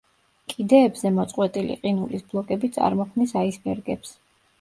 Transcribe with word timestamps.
კიდეებზე 0.51 1.09
მოწყვეტილი 1.17 1.75
ყინულის 1.81 2.23
ბლოკები 2.31 2.71
წარმოქმნის 2.79 3.35
აისბერგებს. 3.43 4.15